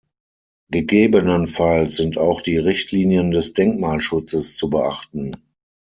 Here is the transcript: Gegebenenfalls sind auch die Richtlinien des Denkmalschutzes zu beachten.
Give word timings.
Gegebenenfalls 0.71 1.95
sind 1.95 2.17
auch 2.17 2.41
die 2.41 2.57
Richtlinien 2.57 3.29
des 3.29 3.53
Denkmalschutzes 3.53 4.57
zu 4.57 4.67
beachten. 4.67 5.33